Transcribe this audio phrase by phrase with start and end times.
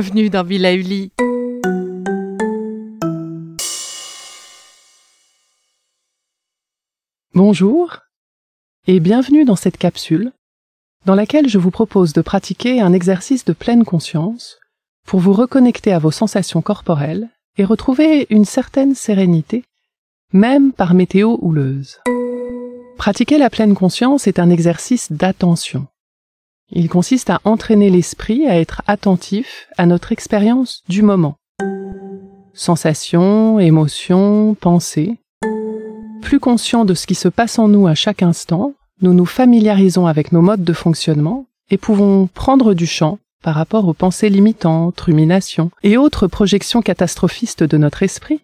[0.00, 1.10] Bienvenue dans Villa Uli.
[7.34, 7.98] Bonjour
[8.86, 10.30] et bienvenue dans cette capsule
[11.04, 14.60] dans laquelle je vous propose de pratiquer un exercice de pleine conscience
[15.04, 19.64] pour vous reconnecter à vos sensations corporelles et retrouver une certaine sérénité,
[20.32, 21.98] même par météo houleuse.
[22.98, 25.88] Pratiquer la pleine conscience est un exercice d'attention.
[26.70, 31.36] Il consiste à entraîner l'esprit à être attentif à notre expérience du moment.
[32.52, 35.16] Sensations, émotions, pensées.
[36.20, 40.06] Plus conscient de ce qui se passe en nous à chaque instant, nous nous familiarisons
[40.06, 45.00] avec nos modes de fonctionnement et pouvons prendre du champ par rapport aux pensées limitantes,
[45.00, 48.42] ruminations et autres projections catastrophistes de notre esprit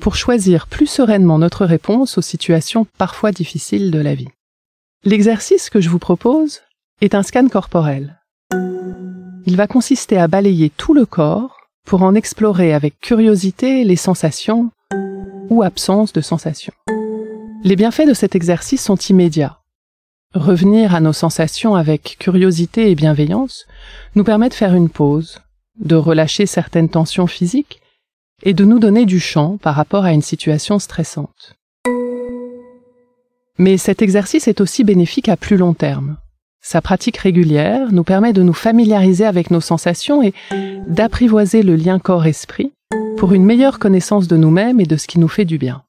[0.00, 4.28] pour choisir plus sereinement notre réponse aux situations parfois difficiles de la vie.
[5.04, 6.60] L'exercice que je vous propose
[7.00, 8.20] est un scan corporel.
[9.46, 14.70] Il va consister à balayer tout le corps pour en explorer avec curiosité les sensations
[15.50, 16.74] ou absence de sensations.
[17.64, 19.58] Les bienfaits de cet exercice sont immédiats.
[20.34, 23.66] Revenir à nos sensations avec curiosité et bienveillance
[24.14, 25.40] nous permet de faire une pause,
[25.78, 27.80] de relâcher certaines tensions physiques
[28.42, 31.54] et de nous donner du champ par rapport à une situation stressante.
[33.58, 36.16] Mais cet exercice est aussi bénéfique à plus long terme.
[36.64, 40.32] Sa pratique régulière nous permet de nous familiariser avec nos sensations et
[40.86, 42.72] d'apprivoiser le lien corps-esprit
[43.18, 45.82] pour une meilleure connaissance de nous-mêmes et de ce qui nous fait du bien.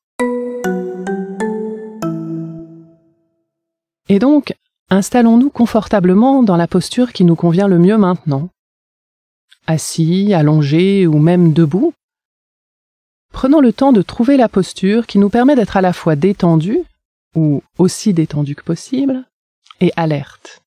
[4.09, 4.56] Et donc,
[4.89, 8.50] installons-nous confortablement dans la posture qui nous convient le mieux maintenant.
[9.67, 11.94] Assis, allongé ou même debout.
[13.31, 16.79] Prenons le temps de trouver la posture qui nous permet d'être à la fois détendu,
[17.35, 19.23] ou aussi détendu que possible,
[19.79, 20.62] et alerte.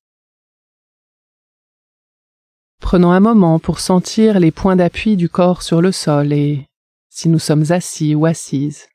[2.79, 6.67] Prenons un moment pour sentir les points d'appui du corps sur le sol et,
[7.09, 8.87] si nous sommes assis ou assises,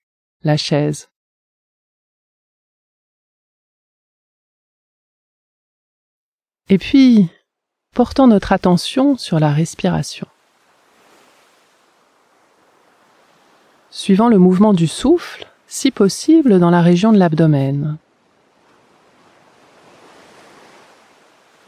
[0.43, 1.09] la chaise.
[6.69, 7.29] Et puis,
[7.95, 10.27] portons notre attention sur la respiration.
[13.91, 17.99] Suivant le mouvement du souffle, si possible dans la région de l'abdomen,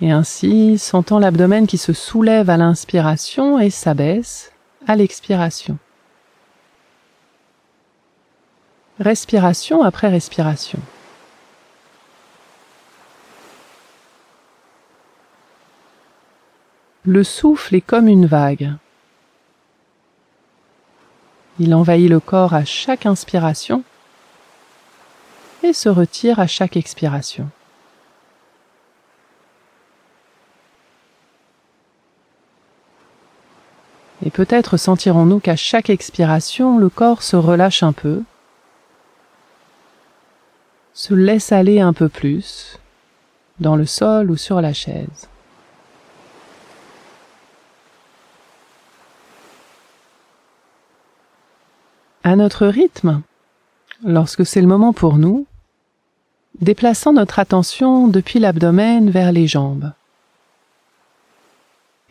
[0.04, 4.52] et ainsi sentant l'abdomen qui se soulève à l'inspiration et s'abaisse
[4.86, 5.78] à l'expiration.
[9.00, 10.78] Respiration après respiration.
[17.06, 18.74] Le souffle est comme une vague.
[21.58, 23.82] Il envahit le corps à chaque inspiration
[25.62, 27.48] et se retire à chaque expiration.
[34.24, 38.22] Et peut-être sentirons-nous qu'à chaque expiration, le corps se relâche un peu,
[40.94, 42.78] se laisse aller un peu plus,
[43.60, 45.28] dans le sol ou sur la chaise.
[52.22, 53.20] À notre rythme,
[54.02, 55.46] lorsque c'est le moment pour nous,
[56.62, 59.92] déplaçant notre attention depuis l'abdomen vers les jambes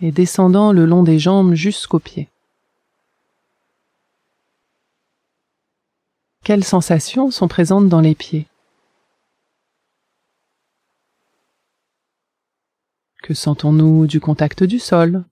[0.04, 2.30] et descendant le long des jambes jusqu'aux pieds.
[6.44, 8.46] Quelles sensations sont présentes dans les pieds?
[13.22, 15.24] Que sentons-nous du contact du sol?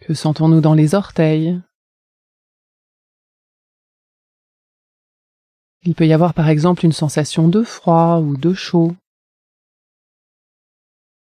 [0.00, 1.60] Que sentons-nous dans les orteils?
[5.82, 8.96] Il peut y avoir par exemple une sensation de froid ou de chaud,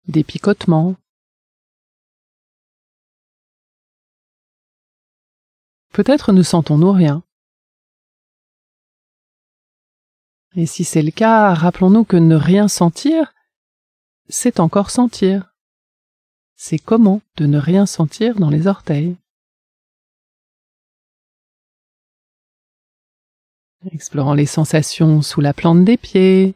[0.06, 0.96] des picotements.
[5.92, 7.22] Peut-être ne sentons-nous rien.
[10.56, 13.34] Et si c'est le cas, rappelons-nous que ne rien sentir,
[14.28, 15.54] c'est encore sentir.
[16.56, 19.16] C'est comment de ne rien sentir dans les orteils.
[23.90, 26.54] Explorant les sensations sous la plante des pieds,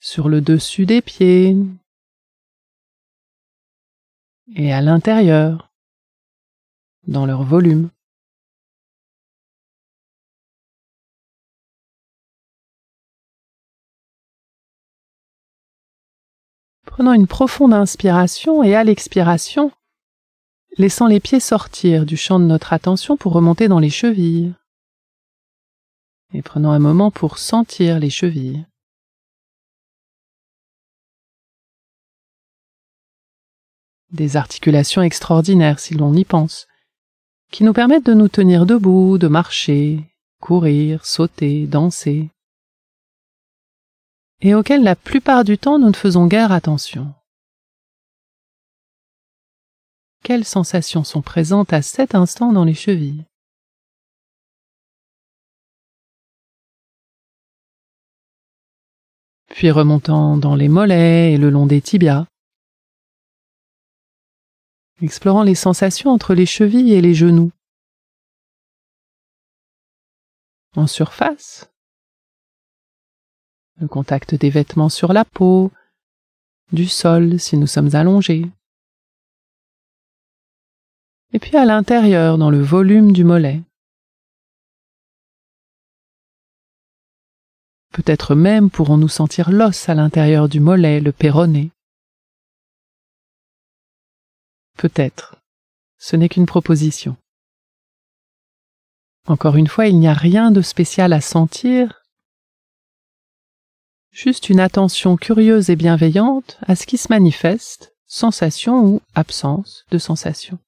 [0.00, 1.56] sur le dessus des pieds
[4.54, 5.70] et à l'intérieur,
[7.06, 7.90] dans leur volume.
[16.86, 19.70] Prenons une profonde inspiration et à l'expiration,
[20.78, 24.54] laissant les pieds sortir du champ de notre attention pour remonter dans les chevilles.
[26.34, 28.66] Et prenons un moment pour sentir les chevilles.
[34.10, 36.66] Des articulations extraordinaires si l'on y pense,
[37.50, 40.00] qui nous permettent de nous tenir debout, de marcher,
[40.40, 42.30] courir, sauter, danser
[44.40, 47.14] et auxquels la plupart du temps nous ne faisons guère attention.
[50.22, 53.24] Quelles sensations sont présentes à cet instant dans les chevilles?
[59.48, 62.26] Puis remontant dans les mollets et le long des tibias,
[65.00, 67.52] explorant les sensations entre les chevilles et les genoux.
[70.76, 71.70] En surface,
[73.80, 75.70] le contact des vêtements sur la peau,
[76.72, 78.46] du sol si nous sommes allongés.
[81.32, 83.62] Et puis à l'intérieur, dans le volume du mollet.
[87.92, 91.70] Peut-être même pourrons-nous sentir l'os à l'intérieur du mollet, le péroné.
[94.78, 95.36] Peut-être.
[95.98, 97.16] Ce n'est qu'une proposition.
[99.26, 102.04] Encore une fois, il n'y a rien de spécial à sentir,
[104.12, 109.98] juste une attention curieuse et bienveillante à ce qui se manifeste, sensation ou absence de
[109.98, 110.60] sensation.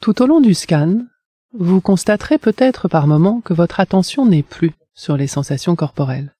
[0.00, 1.04] Tout au long du scan,
[1.52, 6.34] vous constaterez peut-être par moments que votre attention n'est plus sur les sensations corporelles,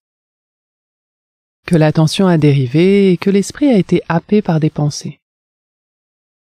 [1.68, 5.20] que l'attention a dérivé et que l'esprit a été happé par des pensées.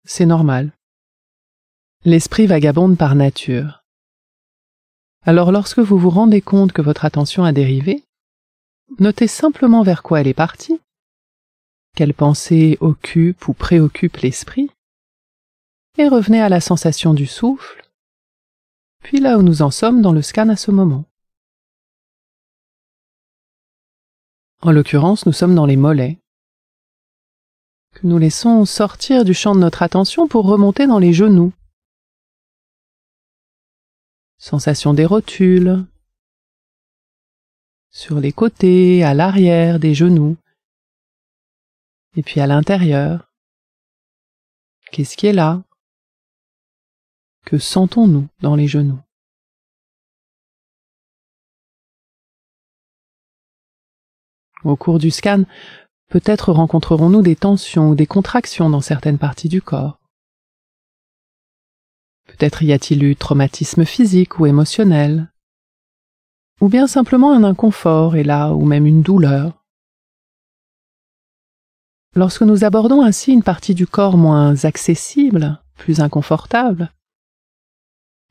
[0.04, 0.72] C'est normal,
[2.04, 3.84] L'esprit vagabonde par nature.
[5.24, 8.02] Alors lorsque vous vous rendez compte que votre attention a dérivé,
[8.98, 10.80] notez simplement vers quoi elle est partie,
[11.94, 14.70] quelle pensée occupe ou préoccupe l'esprit,
[15.98, 17.88] et revenez à la sensation du souffle,
[19.04, 21.04] puis là où nous en sommes dans le scan à ce moment.
[24.64, 26.20] En l'occurrence, nous sommes dans les mollets,
[27.94, 31.52] que nous laissons sortir du champ de notre attention pour remonter dans les genoux,
[34.38, 35.84] sensation des rotules,
[37.90, 40.36] sur les côtés, à l'arrière des genoux,
[42.16, 43.32] et puis à l'intérieur.
[44.92, 45.64] Qu'est-ce qui est là?
[47.44, 49.00] Que sentons-nous dans les genoux?
[54.64, 55.44] Au cours du scan,
[56.08, 59.98] peut-être rencontrerons-nous des tensions ou des contractions dans certaines parties du corps.
[62.26, 65.32] Peut-être y a-t-il eu traumatisme physique ou émotionnel,
[66.60, 69.64] ou bien simplement un inconfort et là, ou même une douleur.
[72.14, 76.92] Lorsque nous abordons ainsi une partie du corps moins accessible, plus inconfortable,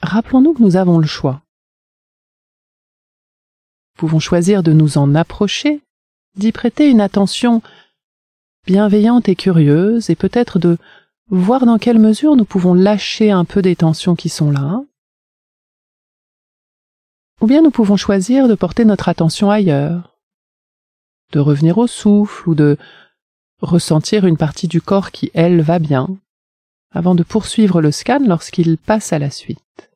[0.01, 1.41] rappelons-nous que nous avons le choix.
[3.97, 5.83] Pouvons choisir de nous en approcher,
[6.35, 7.61] d'y prêter une attention
[8.65, 10.77] bienveillante et curieuse, et peut-être de
[11.29, 14.81] voir dans quelle mesure nous pouvons lâcher un peu des tensions qui sont là,
[17.41, 20.19] ou bien nous pouvons choisir de porter notre attention ailleurs,
[21.31, 22.77] de revenir au souffle ou de
[23.61, 26.07] ressentir une partie du corps qui, elle, va bien,
[26.91, 29.91] avant de poursuivre le scan lorsqu'il passe à la suite.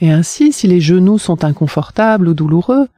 [0.00, 2.88] Et ainsi, si les genoux sont inconfortables ou douloureux,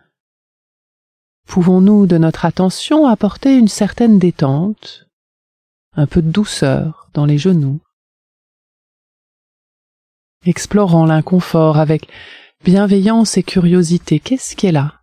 [1.47, 5.07] pouvons-nous de notre attention apporter une certaine détente,
[5.95, 7.81] un peu de douceur dans les genoux,
[10.45, 12.09] explorant l'inconfort avec
[12.65, 14.21] bienveillance et curiosité.
[14.21, 15.03] Qu'est-ce qui est là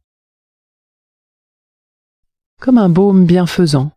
[2.59, 3.91] Comme un baume bienfaisant.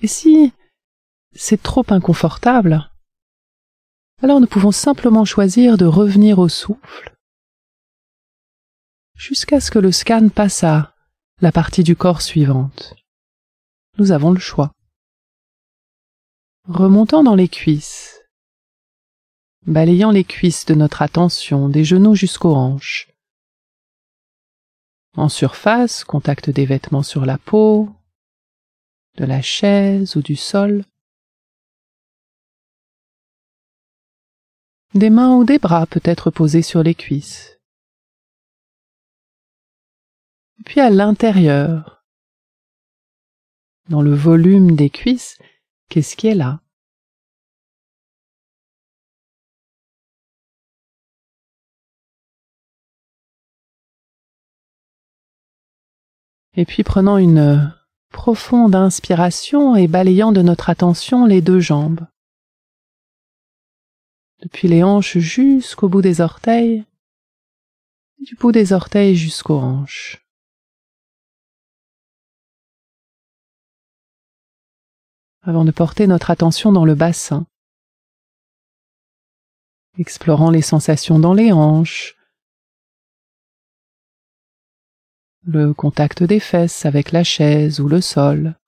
[0.00, 0.52] Et si
[1.34, 2.88] c'est trop inconfortable,
[4.22, 7.17] alors nous pouvons simplement choisir de revenir au souffle
[9.18, 10.94] jusqu'à ce que le scan passe à
[11.42, 12.94] la partie du corps suivante.
[13.98, 14.72] Nous avons le choix.
[16.68, 18.22] Remontant dans les cuisses,
[19.66, 23.10] balayant les cuisses de notre attention des genoux jusqu'aux hanches.
[25.16, 27.90] En surface, contact des vêtements sur la peau,
[29.16, 30.84] de la chaise ou du sol.
[34.94, 37.57] Des mains ou des bras peut être posés sur les cuisses.
[40.64, 42.04] Puis à l'intérieur,
[43.88, 45.38] dans le volume des cuisses,
[45.88, 46.60] qu'est-ce qui est là?
[56.54, 57.72] Et puis prenant une
[58.10, 62.00] profonde inspiration et balayant de notre attention les deux jambes.
[64.42, 66.84] Depuis les hanches jusqu'au bout des orteils,
[68.18, 70.27] du bout des orteils jusqu'aux hanches.
[75.48, 77.46] Avant de porter notre attention dans le bassin,
[79.96, 82.18] explorant les sensations dans les hanches,
[85.46, 88.58] le contact des fesses avec la chaise ou le sol,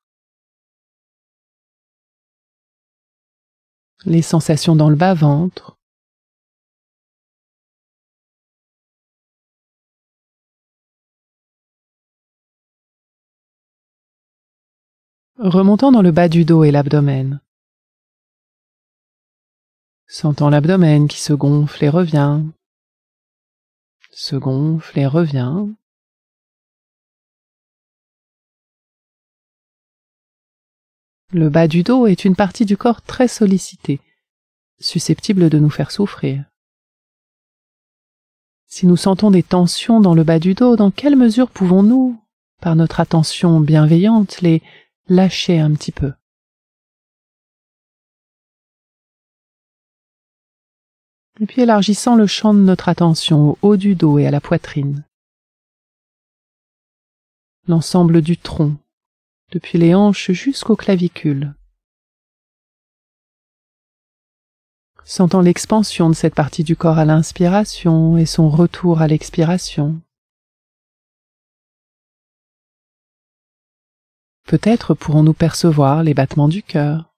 [4.07, 5.77] les sensations dans le bas-ventre,
[15.41, 17.41] remontant dans le bas du dos et l'abdomen,
[20.07, 22.43] sentant l'abdomen qui se gonfle et revient,
[24.13, 25.67] se gonfle et revient,
[31.33, 34.01] Le bas du dos est une partie du corps très sollicitée,
[34.81, 36.45] susceptible de nous faire souffrir.
[38.67, 42.21] Si nous sentons des tensions dans le bas du dos, dans quelle mesure pouvons-nous,
[42.61, 44.61] par notre attention bienveillante, les
[45.11, 46.13] lâcher un petit peu
[51.41, 54.41] Et puis élargissant le champ de notre attention au haut du dos et à la
[54.41, 55.05] poitrine.
[57.67, 58.77] L'ensemble du tronc,
[59.51, 61.55] depuis les hanches jusqu'aux clavicules.
[65.05, 70.01] Sentant l'expansion de cette partie du corps à l'inspiration et son retour à l'expiration.
[74.51, 77.15] Peut-être pourrons-nous percevoir les battements du cœur.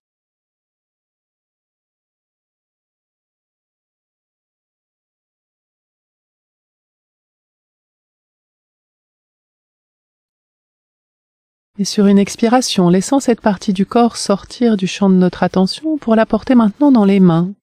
[11.78, 15.96] et sur une expiration, laissant cette partie du corps sortir du champ de notre attention
[15.96, 17.54] pour la porter maintenant dans les mains.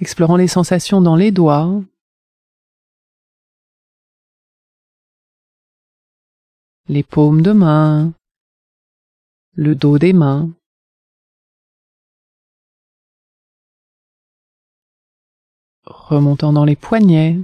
[0.00, 1.82] Explorant les sensations dans les doigts,
[6.86, 8.12] les paumes de main,
[9.52, 10.50] le dos des mains.
[15.84, 17.38] Remontant dans les poignets,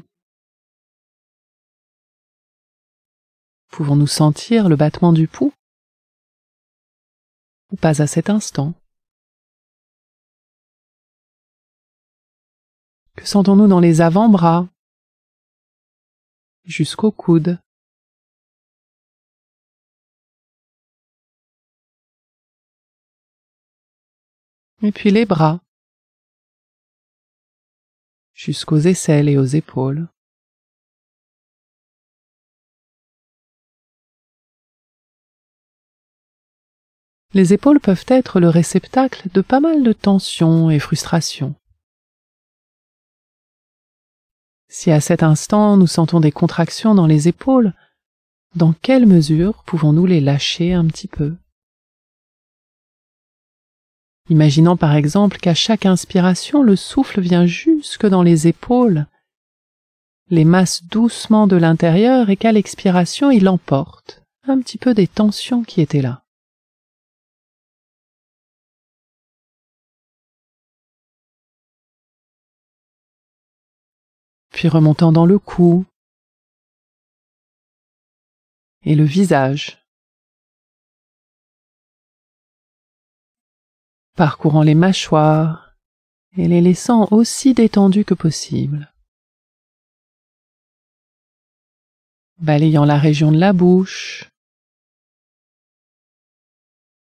[3.71, 5.53] Pouvons-nous sentir le battement du pouls?
[7.71, 8.75] Ou pas à cet instant?
[13.17, 14.69] Que sentons-nous dans les avant-bras?
[16.65, 17.61] Jusqu'au coude
[24.83, 25.61] Et puis les bras
[28.33, 30.09] jusqu'aux aisselles et aux épaules.
[37.35, 41.55] Les épaules peuvent être le réceptacle de pas mal de tensions et frustrations.
[44.69, 47.75] Si à cet instant nous sentons des contractions dans les épaules,
[48.55, 51.37] dans quelle mesure pouvons-nous les lâcher un petit peu?
[54.31, 59.07] Imaginons par exemple qu'à chaque inspiration le souffle vient jusque dans les épaules,
[60.31, 65.63] les masse doucement de l'intérieur et qu'à l'expiration il emporte un petit peu des tensions
[65.65, 66.23] qui étaient là.
[74.61, 75.87] puis remontant dans le cou
[78.85, 79.79] et le visage,
[84.21, 85.75] parcourant les mâchoires
[86.37, 88.93] et les laissant aussi détendus que possible,
[92.37, 94.29] balayant la région de la bouche,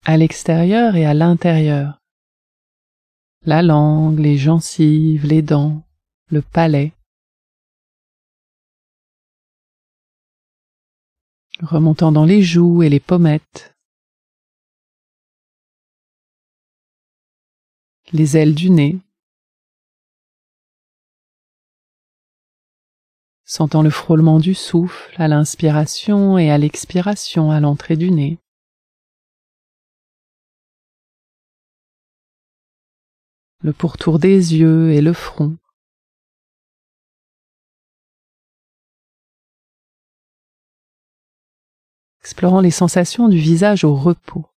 [0.05, 1.97] à l'extérieur et à l'intérieur.
[3.47, 5.81] La langue, les gencives, les dents,
[6.27, 6.93] le palais.
[11.61, 13.70] Remontant dans les joues et les pommettes.
[18.13, 18.99] Les ailes du nez.
[23.51, 28.39] sentant le frôlement du souffle à l'inspiration et à l'expiration à l'entrée du nez.
[33.59, 35.57] Le pourtour des yeux et le front.
[42.21, 44.50] Explorant les sensations du visage au repos.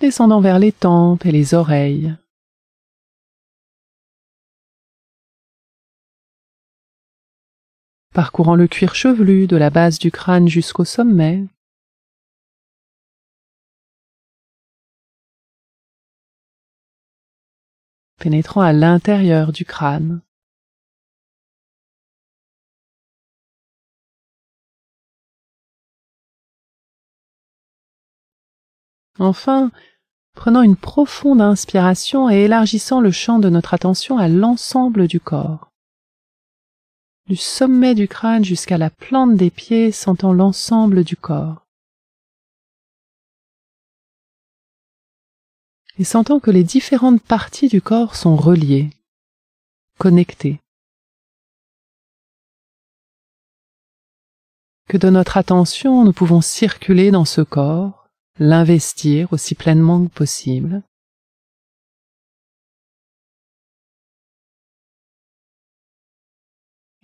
[0.00, 2.14] Descendant vers les tempes et les oreilles.
[8.14, 11.44] parcourant le cuir chevelu de la base du crâne jusqu'au sommet.
[18.24, 20.22] pénétrant à l'intérieur du crâne.
[29.24, 29.70] Enfin,
[30.34, 35.70] prenant une profonde inspiration et élargissant le champ de notre attention à l'ensemble du corps
[37.26, 41.66] du sommet du crâne jusqu'à la plante des pieds, sentant l'ensemble du corps.
[45.98, 48.90] Et sentant que les différentes parties du corps sont reliées,
[49.98, 50.60] connectées.
[54.88, 58.03] Que de notre attention nous pouvons circuler dans ce corps,
[58.38, 60.82] l'investir aussi pleinement que possible,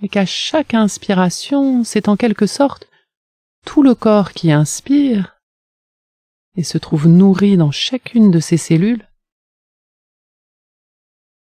[0.02, 2.88] et qu'à chaque inspiration, c'est en quelque sorte
[3.66, 5.38] tout le corps qui inspire
[6.56, 9.06] et se trouve nourri dans chacune de ses cellules,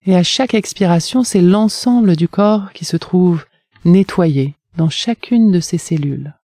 [0.07, 3.46] et à chaque expiration, c'est l'ensemble du corps qui se trouve
[3.87, 6.35] nettoyé dans chacune de ses cellules.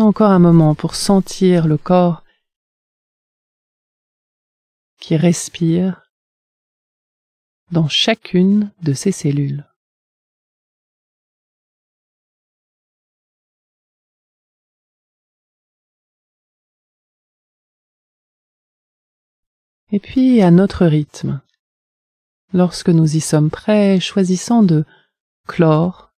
[0.00, 2.22] Encore un moment pour sentir le corps
[5.00, 6.12] qui respire
[7.72, 9.66] dans chacune de ses cellules.
[19.90, 21.40] Et puis à notre rythme,
[22.52, 24.84] lorsque nous y sommes prêts, choisissant de
[25.48, 26.12] clore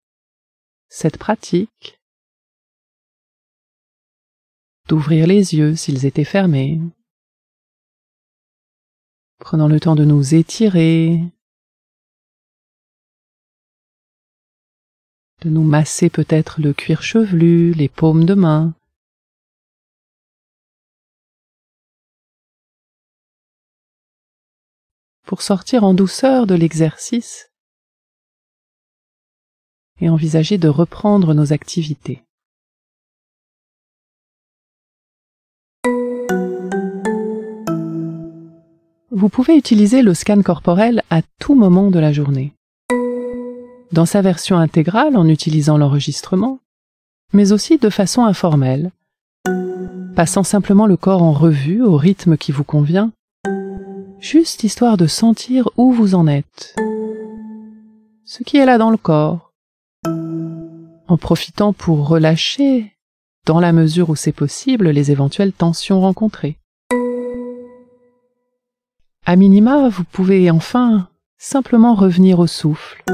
[0.88, 1.99] cette pratique
[4.90, 6.80] d'ouvrir les yeux s'ils étaient fermés,
[9.38, 11.20] prenant le temps de nous étirer,
[15.42, 18.74] de nous masser peut-être le cuir chevelu, les paumes de main,
[25.22, 27.52] pour sortir en douceur de l'exercice
[30.00, 32.24] et envisager de reprendre nos activités.
[39.20, 42.54] Vous pouvez utiliser le scan corporel à tout moment de la journée.
[43.92, 46.58] Dans sa version intégrale en utilisant l'enregistrement,
[47.34, 48.92] mais aussi de façon informelle,
[50.16, 53.12] passant simplement le corps en revue au rythme qui vous convient,
[54.20, 56.74] juste histoire de sentir où vous en êtes,
[58.24, 59.52] ce qui est là dans le corps,
[60.06, 62.94] en profitant pour relâcher,
[63.44, 66.56] dans la mesure où c'est possible, les éventuelles tensions rencontrées.
[69.26, 73.04] À minima, vous pouvez enfin simplement revenir au souffle,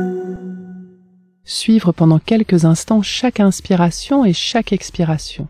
[1.45, 5.49] suivre pendant quelques instants chaque inspiration et chaque expiration.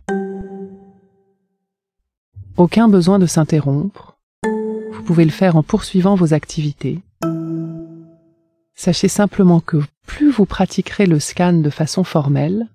[2.56, 7.00] Aucun besoin de s'interrompre, vous pouvez le faire en poursuivant vos activités.
[8.74, 12.66] Sachez simplement que plus vous pratiquerez le scan de façon formelle,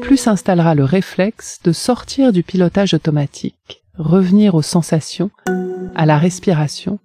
[0.00, 5.30] plus s'installera le réflexe de sortir du pilotage automatique, revenir aux sensations,
[5.94, 6.98] à la respiration,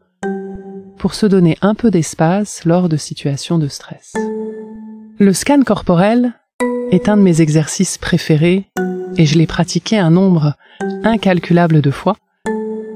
[0.98, 4.14] pour se donner un peu d'espace lors de situations de stress.
[5.20, 6.34] Le scan corporel
[6.92, 8.66] est un de mes exercices préférés
[9.18, 10.56] et je l'ai pratiqué un nombre
[11.04, 12.16] incalculable de fois.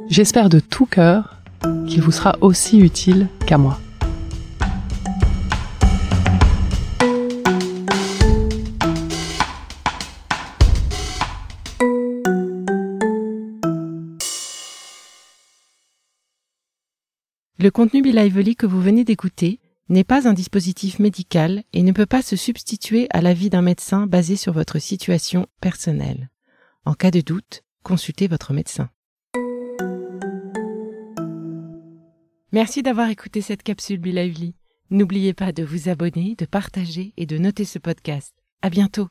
[0.10, 1.38] J'espère de tout cœur
[1.88, 3.80] qu'il vous sera aussi utile qu'à moi.
[17.62, 21.92] Le contenu Be Lively que vous venez d'écouter n'est pas un dispositif médical et ne
[21.92, 26.32] peut pas se substituer à l'avis d'un médecin basé sur votre situation personnelle.
[26.86, 28.90] En cas de doute, consultez votre médecin.
[32.52, 34.56] Merci d'avoir écouté cette capsule Be Lively.
[34.90, 38.34] N'oubliez pas de vous abonner, de partager et de noter ce podcast.
[38.64, 39.08] À bientôt!